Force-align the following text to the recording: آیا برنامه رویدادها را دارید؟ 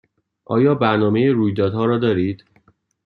آیا 0.45 0.75
برنامه 0.75 1.31
رویدادها 1.31 1.85
را 1.85 1.97
دارید؟ 1.97 2.45